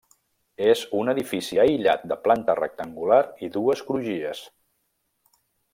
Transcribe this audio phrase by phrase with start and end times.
[0.69, 4.45] És un edifici aïllat de planta rectangular i dues crugies.